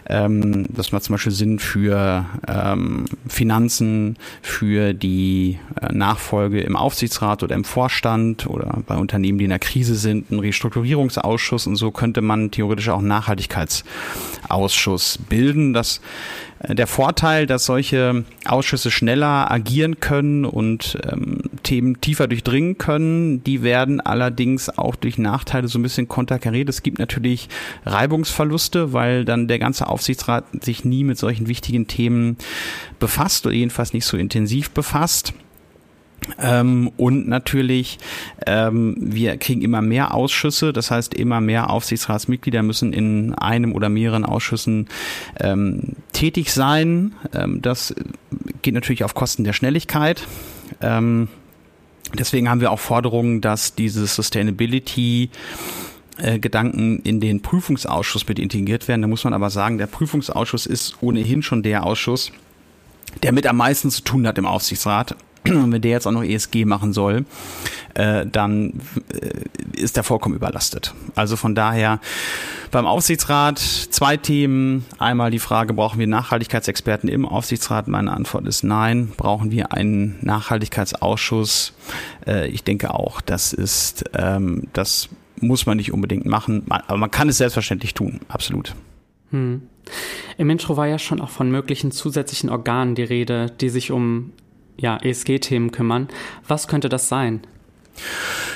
Ähm, 0.07 0.67
das 0.71 0.93
macht 0.93 1.05
zum 1.05 1.15
Beispiel 1.15 1.33
Sinn 1.33 1.59
für 1.59 2.25
ähm, 2.47 3.05
Finanzen, 3.99 4.17
für 4.43 4.95
die 4.95 5.59
äh, 5.81 5.93
Nachfolge 5.93 6.61
im 6.61 6.77
Aufsichtsrat 6.77 7.43
oder 7.43 7.55
im 7.55 7.65
Vorstand 7.65 8.47
oder 8.47 8.83
bei 8.87 8.97
Unternehmen, 8.97 9.39
die 9.39 9.45
in 9.45 9.51
der 9.51 9.59
Krise 9.59 9.95
sind, 9.95 10.31
ein 10.31 10.39
Restrukturierungsausschuss 10.39 11.67
und 11.67 11.77
so 11.77 11.91
könnte 11.91 12.21
man 12.21 12.51
theoretisch 12.51 12.89
auch 12.89 12.99
einen 12.99 13.09
Nachhaltigkeitsausschuss 13.09 15.19
bilden. 15.29 15.73
Das 15.73 16.01
äh, 16.61 16.75
der 16.75 16.87
Vorteil, 16.87 17.47
dass 17.47 17.67
solche 17.67 18.25
Ausschüsse 18.45 18.91
schneller 18.91 19.51
agieren 19.51 20.01
können 20.01 20.45
und 20.45 20.99
ähm, 21.11 21.39
Themen 21.69 22.01
tiefer 22.01 22.29
durchdringen 22.29 22.79
können, 22.79 23.45
die 23.45 23.63
werden 23.63 24.01
allerdings 24.01 24.71
auch 24.71 24.97
durch 24.97 25.19
Nachteile 25.19 25.69
so 25.69 25.79
ein 25.79 25.83
bisschen 25.83 26.09
konterkariert. 26.09 26.71
Es 26.71 26.83
gibt 26.83 26.99
natürlich 26.99 27.51
Reibungsverluste, 27.85 28.95
weil 28.95 29.27
dann 29.27 29.49
der 29.49 29.59
ganze 29.59 29.87
Aufsichtsrat 29.87 30.47
sich 30.65 30.87
nie 30.87 31.05
mit 31.05 31.19
solchen 31.19 31.47
wichtigen 31.47 31.87
Themen 31.87 32.39
befasst 32.99 33.45
oder 33.45 33.55
jedenfalls 33.55 33.93
nicht 33.93 34.07
so 34.07 34.17
intensiv 34.17 34.71
befasst. 34.71 35.35
Ähm, 36.39 36.91
und 36.97 37.29
natürlich, 37.29 37.99
ähm, 38.47 38.97
wir 38.99 39.37
kriegen 39.37 39.61
immer 39.61 39.83
mehr 39.83 40.15
Ausschüsse, 40.15 40.73
das 40.73 40.91
heißt 40.91 41.13
immer 41.13 41.43
mehr 41.43 41.69
Aufsichtsratsmitglieder 41.69 42.63
müssen 42.63 42.95
in 42.95 43.35
einem 43.35 43.75
oder 43.75 43.91
mehreren 43.91 44.25
Ausschüssen 44.25 44.89
ähm, 45.39 45.97
tätig 46.13 46.51
sein. 46.51 47.13
Ähm, 47.35 47.61
das 47.61 47.95
geht 48.63 48.73
natürlich 48.73 49.05
auf 49.05 49.15
Kosten 49.15 49.45
der 49.45 49.53
Schnelligkeit. 49.53 50.27
Ähm, 50.81 51.29
deswegen 52.15 52.49
haben 52.49 52.61
wir 52.61 52.71
auch 52.71 52.81
Forderungen, 52.81 53.41
dass 53.41 53.75
diese 53.75 54.07
Sustainability 54.07 55.31
Gedanken 56.41 56.99
in 57.03 57.21
den 57.21 57.43
Prüfungsausschuss 57.43 58.27
mit 58.27 58.41
integriert 58.41 58.89
werden. 58.89 59.03
Da 59.03 59.09
muss 59.09 59.23
man 59.23 59.35
aber 59.35 59.51
sagen, 59.51 59.79
der 59.79 59.87
Prüfungsausschuss 59.87 60.67
ist 60.67 60.97
ohnehin 61.01 61.43
schon 61.43 61.63
der 61.63 61.87
Ausschuss, 61.87 62.33
der 63.23 63.31
mit 63.31 63.47
am 63.47 63.59
meisten 63.59 63.89
zu 63.91 64.03
tun 64.03 64.27
hat 64.27 64.37
im 64.37 64.45
Aufsichtsrat. 64.45 65.15
Und 65.51 65.73
wenn 65.73 65.83
der 65.83 65.91
jetzt 65.91 66.07
auch 66.07 66.13
noch 66.13 66.25
ESG 66.25 66.65
machen 66.65 66.93
soll, 66.93 67.25
äh, 67.95 68.27
dann 68.27 68.81
äh, 69.13 69.81
ist 69.81 69.97
der 69.97 70.05
vollkommen 70.05 70.35
überlastet. 70.35 70.95
Also 71.15 71.37
von 71.37 71.55
daher 71.55 72.01
beim 72.71 72.87
Aufsichtsrat 72.87 73.59
zwei 73.59 74.17
Themen. 74.17 74.85
Einmal 74.99 75.31
die 75.31 75.39
Frage, 75.39 75.75
brauchen 75.75 75.99
wir 75.99 76.07
Nachhaltigkeitsexperten 76.07 77.09
im 77.09 77.27
Aufsichtsrat? 77.27 77.89
Meine 77.89 78.13
Antwort 78.13 78.47
ist 78.47 78.63
nein. 78.63 79.13
Brauchen 79.17 79.51
wir 79.51 79.73
einen 79.73 80.19
Nachhaltigkeitsausschuss? 80.23 81.73
Äh, 82.27 82.49
ich 82.49 82.65
denke 82.65 82.95
auch, 82.95 83.21
das 83.21 83.53
ist, 83.53 84.05
ähm, 84.15 84.69
das 84.73 85.09
muss 85.41 85.67
man 85.67 85.77
nicht 85.77 85.93
unbedingt 85.93 86.27
machen, 86.27 86.65
aber 86.69 86.97
man 86.97 87.11
kann 87.11 87.29
es 87.29 87.39
selbstverständlich 87.39 87.95
tun, 87.95 88.21
absolut. 88.29 88.75
Hm. 89.31 89.63
Im 90.37 90.51
Intro 90.51 90.77
war 90.77 90.87
ja 90.87 90.99
schon 90.99 91.21
auch 91.21 91.31
von 91.31 91.51
möglichen 91.51 91.93
zusätzlichen 91.93 92.51
Organen 92.51 92.95
die 92.95 93.03
Rede, 93.03 93.47
die 93.61 93.69
sich 93.69 93.91
um 93.91 94.33
ja, 94.79 94.97
ESG-Themen 94.97 95.73
kümmern. 95.73 96.09
Was 96.47 96.69
könnte 96.69 96.89
das 96.89 97.09
sein? 97.09 97.43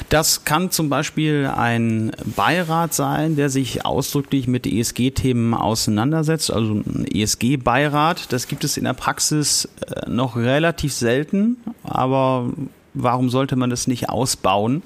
Das 0.08 0.44
kann 0.44 0.70
zum 0.70 0.88
Beispiel 0.88 1.50
ein 1.54 2.12
Beirat 2.36 2.94
sein, 2.94 3.34
der 3.34 3.48
sich 3.48 3.84
ausdrücklich 3.84 4.46
mit 4.46 4.66
ESG-Themen 4.66 5.54
auseinandersetzt, 5.54 6.52
also 6.52 6.74
ein 6.74 7.06
ESG-Beirat. 7.10 8.32
Das 8.32 8.46
gibt 8.46 8.62
es 8.64 8.76
in 8.76 8.84
der 8.84 8.92
Praxis 8.92 9.68
äh, 9.86 10.08
noch 10.08 10.36
relativ 10.36 10.92
selten, 10.92 11.56
aber 11.82 12.50
warum 12.94 13.30
sollte 13.30 13.56
man 13.56 13.70
das 13.70 13.86
nicht 13.86 14.10
ausbauen? 14.10 14.82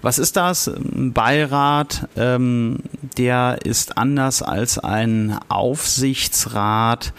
Was 0.00 0.18
ist 0.18 0.36
das? 0.36 0.68
Ein 0.68 1.12
Beirat, 1.12 2.08
ähm, 2.16 2.78
der 3.18 3.58
ist 3.64 3.98
anders 3.98 4.42
als 4.42 4.78
ein 4.78 5.38
Aufsichtsrat 5.48 7.12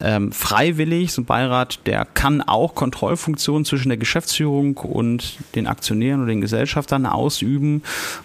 ähm, 0.00 0.32
freiwillig. 0.32 1.12
So 1.12 1.22
ein 1.22 1.24
Beirat, 1.24 1.80
der 1.86 2.04
kann 2.04 2.42
auch 2.42 2.74
Kontrollfunktionen 2.74 3.64
zwischen 3.64 3.88
der 3.88 3.98
Geschäftsführung 3.98 4.76
und 4.76 5.38
den 5.54 5.66
Aktionären 5.66 6.20
oder 6.20 6.30
den 6.30 6.40
Gesellschaftern 6.40 7.06
ausüben. 7.06 7.82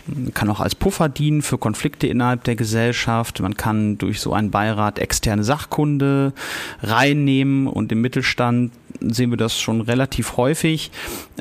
Man 0.08 0.34
kann 0.34 0.50
auch 0.50 0.60
als 0.60 0.76
Puffer 0.76 1.10
dienen 1.10 1.42
für 1.42 1.58
Konflikte 1.58 2.08
innerhalb 2.08 2.44
der 2.44 2.56
Gesellschaft. 2.56 3.40
Man 3.40 3.56
kann 3.56 3.98
durch 3.98 4.20
so 4.20 4.34
einen 4.34 4.52
Beirat 4.52 5.00
externe 5.00 5.44
Sachkunde 5.44 6.34
reinnehmen 6.82 7.68
und 7.68 7.92
im 7.92 8.02
Mittelstand 8.02 8.72
sehen 9.00 9.32
wir 9.32 9.38
das 9.38 9.60
schon 9.60 9.82
relativ 9.82 10.38
häufig, 10.38 10.92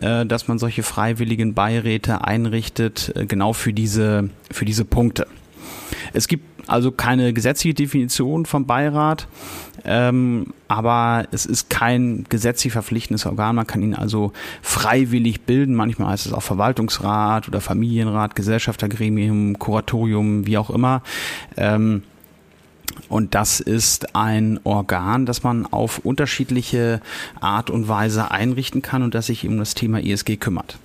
äh, 0.00 0.24
dass 0.24 0.48
man 0.48 0.58
solche 0.58 0.82
freiwilligen 0.82 1.54
Beiräte 1.54 2.24
einrichtet, 2.24 3.12
äh, 3.14 3.26
genau 3.26 3.52
für 3.52 3.72
diese, 3.72 4.30
für 4.50 4.64
diese 4.64 4.84
Punkte. 4.84 5.26
Es 6.12 6.28
gibt 6.28 6.68
also 6.68 6.92
keine 6.92 7.32
gesetzliche 7.32 7.74
Definition 7.74 8.46
vom 8.46 8.66
Beirat, 8.66 9.26
ähm, 9.84 10.48
aber 10.68 11.26
es 11.32 11.46
ist 11.46 11.70
kein 11.70 12.24
gesetzlich 12.28 12.72
verpflichtendes 12.72 13.26
Organ. 13.26 13.56
Man 13.56 13.66
kann 13.66 13.82
ihn 13.82 13.94
also 13.94 14.32
freiwillig 14.62 15.42
bilden. 15.42 15.74
Manchmal 15.74 16.12
heißt 16.12 16.26
es 16.26 16.32
auch 16.32 16.42
Verwaltungsrat 16.42 17.48
oder 17.48 17.60
Familienrat, 17.60 18.34
Gesellschaftergremium, 18.36 19.58
Kuratorium, 19.58 20.46
wie 20.46 20.58
auch 20.58 20.70
immer. 20.70 21.02
Ähm, 21.56 22.02
und 23.08 23.34
das 23.34 23.60
ist 23.60 24.14
ein 24.14 24.60
Organ, 24.64 25.26
das 25.26 25.42
man 25.42 25.66
auf 25.66 26.00
unterschiedliche 26.00 27.00
Art 27.40 27.70
und 27.70 27.88
Weise 27.88 28.30
einrichten 28.30 28.82
kann 28.82 29.02
und 29.02 29.14
das 29.14 29.26
sich 29.26 29.46
um 29.46 29.58
das 29.58 29.74
Thema 29.74 30.00
ESG 30.00 30.36
kümmert. 30.36 30.78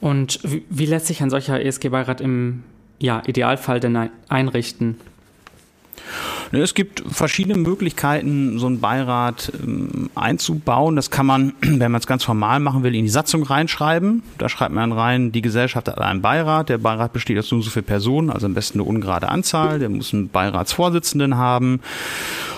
Und 0.00 0.40
wie, 0.42 0.64
wie 0.68 0.86
lässt 0.86 1.06
sich 1.06 1.22
ein 1.22 1.30
solcher 1.30 1.60
ESG-Beirat 1.60 2.20
im 2.20 2.62
ja, 2.98 3.22
Idealfall 3.26 3.80
denn 3.80 4.10
einrichten? 4.28 5.00
Ne, 6.52 6.60
es 6.60 6.74
gibt 6.74 7.02
verschiedene 7.08 7.58
Möglichkeiten, 7.58 8.58
so 8.58 8.66
einen 8.66 8.80
Beirat 8.80 9.52
ähm, 9.62 10.10
einzubauen. 10.14 10.96
Das 10.96 11.10
kann 11.10 11.26
man, 11.26 11.54
wenn 11.60 11.90
man 11.90 12.00
es 12.00 12.06
ganz 12.06 12.24
formal 12.24 12.60
machen 12.60 12.82
will, 12.82 12.94
in 12.94 13.04
die 13.04 13.10
Satzung 13.10 13.42
reinschreiben. 13.42 14.22
Da 14.38 14.48
schreibt 14.48 14.72
man 14.72 14.92
rein, 14.92 15.32
die 15.32 15.42
Gesellschaft 15.42 15.88
hat 15.88 16.00
einen 16.00 16.22
Beirat. 16.22 16.68
Der 16.68 16.78
Beirat 16.78 17.12
besteht 17.12 17.38
aus 17.38 17.50
und 17.52 17.62
so 17.62 17.70
viele 17.70 17.84
Personen, 17.84 18.30
also 18.30 18.46
am 18.46 18.54
besten 18.54 18.80
eine 18.80 18.88
ungerade 18.88 19.28
Anzahl. 19.28 19.78
Der 19.78 19.88
muss 19.88 20.14
einen 20.14 20.28
Beiratsvorsitzenden 20.28 21.36
haben. 21.36 21.80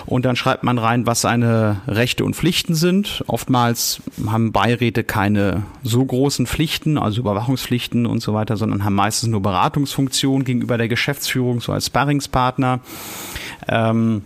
Und 0.05 0.25
dann 0.25 0.35
schreibt 0.35 0.63
man 0.63 0.79
rein, 0.79 1.05
was 1.05 1.21
seine 1.21 1.81
Rechte 1.87 2.25
und 2.25 2.35
Pflichten 2.35 2.73
sind. 2.73 3.23
Oftmals 3.27 4.01
haben 4.27 4.51
Beiräte 4.51 5.03
keine 5.03 5.63
so 5.83 6.03
großen 6.03 6.47
Pflichten, 6.47 6.97
also 6.97 7.21
Überwachungspflichten 7.21 8.07
und 8.07 8.21
so 8.21 8.33
weiter, 8.33 8.57
sondern 8.57 8.83
haben 8.83 8.95
meistens 8.95 9.29
nur 9.29 9.41
Beratungsfunktion 9.41 10.45
gegenüber 10.45 10.79
der 10.79 10.87
Geschäftsführung, 10.87 11.61
so 11.61 11.73
als 11.73 11.87
Sparringspartner. 11.87 12.79
Ähm, 13.79 14.23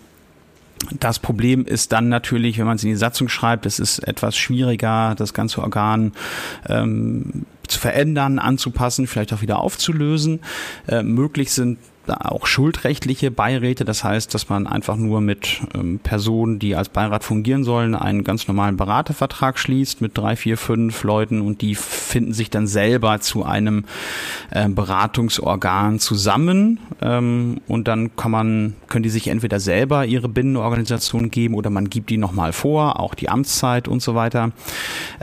das 0.99 1.19
Problem 1.19 1.65
ist 1.65 1.91
dann 1.91 2.09
natürlich, 2.09 2.57
wenn 2.57 2.65
man 2.65 2.75
es 2.75 2.83
in 2.83 2.89
die 2.89 2.95
Satzung 2.95 3.29
schreibt, 3.29 3.65
es 3.65 3.79
ist 3.79 3.99
etwas 3.99 4.35
schwieriger, 4.35 5.15
das 5.15 5.33
ganze 5.33 5.61
Organ 5.61 6.11
ähm, 6.67 7.45
zu 7.67 7.79
verändern, 7.79 8.39
anzupassen, 8.39 9.07
vielleicht 9.07 9.33
auch 9.33 9.41
wieder 9.41 9.59
aufzulösen. 9.59 10.41
Äh, 10.87 11.03
möglich 11.03 11.51
sind 11.51 11.77
auch 12.07 12.45
schuldrechtliche 12.45 13.31
Beiräte. 13.31 13.85
Das 13.85 14.03
heißt, 14.03 14.33
dass 14.33 14.49
man 14.49 14.67
einfach 14.67 14.95
nur 14.95 15.21
mit 15.21 15.61
ähm, 15.73 15.99
Personen, 15.99 16.59
die 16.59 16.75
als 16.75 16.89
Beirat 16.89 17.23
fungieren 17.23 17.63
sollen, 17.63 17.95
einen 17.95 18.23
ganz 18.23 18.47
normalen 18.47 18.77
Beratervertrag 18.77 19.57
schließt 19.57 20.01
mit 20.01 20.17
drei, 20.17 20.35
vier, 20.35 20.57
fünf 20.57 21.03
Leuten 21.03 21.41
und 21.41 21.61
die 21.61 21.75
finden 21.75 22.33
sich 22.33 22.49
dann 22.49 22.67
selber 22.67 23.19
zu 23.21 23.43
einem 23.43 23.85
äh, 24.51 24.67
Beratungsorgan 24.67 25.99
zusammen 25.99 26.79
ähm, 27.01 27.61
und 27.67 27.87
dann 27.87 28.15
kann 28.15 28.31
man, 28.31 28.75
können 28.87 29.03
die 29.03 29.09
sich 29.09 29.27
entweder 29.27 29.59
selber 29.59 30.05
ihre 30.05 30.29
Binnenorganisation 30.29 31.31
geben 31.31 31.55
oder 31.55 31.69
man 31.69 31.89
gibt 31.89 32.09
die 32.09 32.17
nochmal 32.17 32.53
vor, 32.53 32.99
auch 32.99 33.15
die 33.15 33.29
Amtszeit 33.29 33.87
und 33.87 34.01
so 34.01 34.15
weiter. 34.15 34.51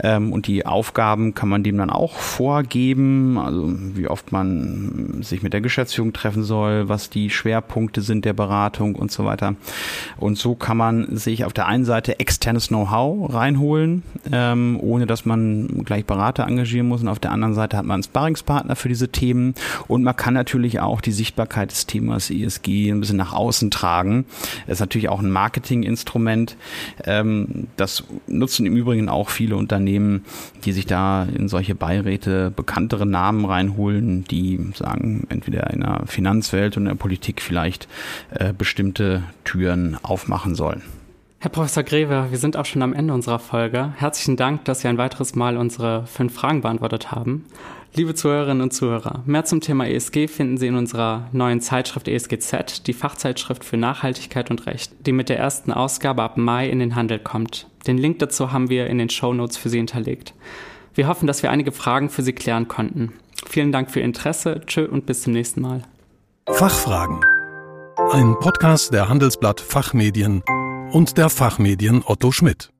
Ähm, 0.01 0.33
und 0.33 0.47
die 0.47 0.65
Aufgaben 0.65 1.35
kann 1.35 1.49
man 1.49 1.63
dem 1.63 1.77
dann 1.77 1.89
auch 1.89 2.17
vorgeben, 2.17 3.37
also 3.37 3.71
wie 3.95 4.07
oft 4.07 4.31
man 4.31 5.21
sich 5.21 5.43
mit 5.43 5.53
der 5.53 5.61
Geschäftsführung 5.61 6.13
treffen 6.13 6.43
soll, 6.43 6.70
soll, 6.71 6.89
was 6.89 7.09
die 7.09 7.29
Schwerpunkte 7.29 8.01
sind 8.01 8.25
der 8.25 8.33
Beratung 8.33 8.95
und 8.95 9.11
so 9.11 9.25
weiter. 9.25 9.55
Und 10.17 10.37
so 10.37 10.55
kann 10.55 10.77
man 10.77 11.15
sich 11.15 11.45
auf 11.45 11.53
der 11.53 11.67
einen 11.67 11.85
Seite 11.85 12.19
externes 12.19 12.69
Know-how 12.69 13.33
reinholen, 13.33 14.03
ähm, 14.31 14.77
ohne 14.79 15.05
dass 15.05 15.25
man 15.25 15.83
gleich 15.85 16.05
Berater 16.05 16.47
engagieren 16.47 16.87
muss. 16.87 17.01
Und 17.01 17.07
auf 17.07 17.19
der 17.19 17.31
anderen 17.31 17.53
Seite 17.53 17.77
hat 17.77 17.85
man 17.85 17.95
einen 17.95 18.03
Sparringspartner 18.03 18.75
für 18.75 18.89
diese 18.89 19.09
Themen. 19.09 19.53
Und 19.87 20.03
man 20.03 20.15
kann 20.15 20.33
natürlich 20.33 20.79
auch 20.79 21.01
die 21.01 21.11
Sichtbarkeit 21.11 21.71
des 21.71 21.85
Themas 21.85 22.29
ESG 22.29 22.91
ein 22.91 22.99
bisschen 22.99 23.17
nach 23.17 23.33
außen 23.33 23.71
tragen. 23.71 24.25
Das 24.67 24.75
ist 24.77 24.79
natürlich 24.81 25.09
auch 25.09 25.19
ein 25.19 25.31
Marketinginstrument. 25.31 26.57
Ähm, 27.05 27.67
das 27.77 28.03
nutzen 28.27 28.65
im 28.65 28.75
Übrigen 28.75 29.09
auch 29.09 29.29
viele 29.29 29.55
Unternehmen, 29.55 30.25
die 30.63 30.71
sich 30.71 30.85
da 30.85 31.23
in 31.23 31.47
solche 31.47 31.75
Beiräte 31.75 32.51
bekanntere 32.51 33.05
Namen 33.05 33.45
reinholen, 33.45 34.23
die 34.25 34.59
sagen, 34.75 35.25
entweder 35.29 35.69
in 35.71 35.81
der 35.81 36.03
Finanzwelt 36.05 36.60
Arbeitswelt 36.61 36.77
und 36.77 36.83
in 36.83 36.89
der 36.89 36.95
Politik 36.95 37.41
vielleicht 37.41 37.87
äh, 38.31 38.53
bestimmte 38.53 39.23
Türen 39.43 39.97
aufmachen 40.03 40.55
sollen. 40.55 40.81
Herr 41.39 41.49
Professor 41.49 41.81
Greve, 41.81 42.27
wir 42.29 42.37
sind 42.37 42.55
auch 42.55 42.65
schon 42.65 42.83
am 42.83 42.93
Ende 42.93 43.13
unserer 43.13 43.39
Folge. 43.39 43.93
Herzlichen 43.97 44.37
Dank, 44.37 44.63
dass 44.65 44.81
Sie 44.81 44.87
ein 44.87 44.99
weiteres 44.99 45.33
Mal 45.33 45.57
unsere 45.57 46.05
fünf 46.05 46.35
Fragen 46.35 46.61
beantwortet 46.61 47.11
haben. 47.11 47.45
Liebe 47.93 48.13
Zuhörerinnen 48.13 48.61
und 48.61 48.71
Zuhörer, 48.71 49.23
mehr 49.25 49.43
zum 49.43 49.59
Thema 49.59 49.87
ESG 49.87 50.27
finden 50.27 50.57
Sie 50.57 50.67
in 50.67 50.75
unserer 50.75 51.27
neuen 51.33 51.59
Zeitschrift 51.59 52.07
ESGZ, 52.07 52.83
die 52.85 52.93
Fachzeitschrift 52.93 53.65
für 53.65 53.75
Nachhaltigkeit 53.75 54.49
und 54.51 54.65
Recht, 54.65 54.93
die 55.05 55.11
mit 55.11 55.29
der 55.29 55.39
ersten 55.39 55.73
Ausgabe 55.73 56.21
ab 56.21 56.37
Mai 56.37 56.69
in 56.69 56.79
den 56.79 56.95
Handel 56.95 57.19
kommt. 57.19 57.67
Den 57.87 57.97
Link 57.97 58.19
dazu 58.19 58.51
haben 58.51 58.69
wir 58.69 58.87
in 58.87 58.99
den 58.99 59.09
Show 59.09 59.33
Notes 59.33 59.57
für 59.57 59.69
Sie 59.69 59.77
hinterlegt. 59.77 60.33
Wir 60.93 61.07
hoffen, 61.07 61.25
dass 61.25 61.41
wir 61.41 61.49
einige 61.49 61.71
Fragen 61.71 62.09
für 62.09 62.21
Sie 62.21 62.33
klären 62.33 62.67
konnten. 62.67 63.13
Vielen 63.47 63.71
Dank 63.71 63.89
für 63.89 63.99
Ihr 63.99 64.05
Interesse, 64.05 64.61
tschö 64.67 64.85
und 64.85 65.07
bis 65.07 65.23
zum 65.23 65.33
nächsten 65.33 65.61
Mal. 65.61 65.81
Fachfragen. 66.53 67.23
Ein 68.11 68.35
Podcast 68.39 68.93
der 68.93 69.09
Handelsblatt 69.09 69.61
Fachmedien 69.61 70.43
und 70.91 71.17
der 71.17 71.29
Fachmedien 71.29 72.03
Otto 72.05 72.31
Schmidt. 72.31 72.71